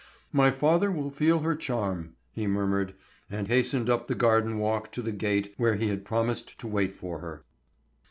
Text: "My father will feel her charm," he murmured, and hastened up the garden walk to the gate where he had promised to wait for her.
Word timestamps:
"My 0.31 0.49
father 0.49 0.89
will 0.91 1.11
feel 1.11 1.41
her 1.41 1.55
charm," 1.55 2.15
he 2.31 2.47
murmured, 2.47 2.95
and 3.29 3.47
hastened 3.47 3.87
up 3.87 4.07
the 4.07 4.15
garden 4.15 4.57
walk 4.57 4.91
to 4.93 5.01
the 5.03 5.11
gate 5.11 5.53
where 5.57 5.75
he 5.75 5.89
had 5.89 6.05
promised 6.05 6.59
to 6.61 6.67
wait 6.67 6.95
for 6.95 7.19
her. 7.19 7.43